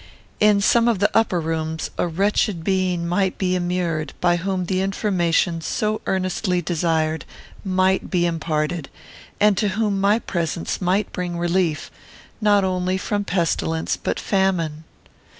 [0.39, 4.81] In some of the upper rooms a wretched being might be immured; by whom the
[4.81, 7.23] information, so earnestly desired,
[7.63, 8.89] might be imparted,
[9.39, 11.91] and to whom my presence might bring relief,
[12.41, 14.85] not only from pestilence, but famine.